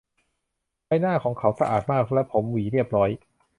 [0.85, 3.09] ใบหน้าของเขาสะอาดมาก และผมหวีเรียบร้อย